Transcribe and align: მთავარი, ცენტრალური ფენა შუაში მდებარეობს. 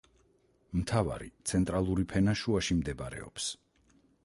მთავარი, 0.79 1.27
ცენტრალური 1.51 2.07
ფენა 2.15 2.35
შუაში 2.41 2.81
მდებარეობს. 2.81 3.55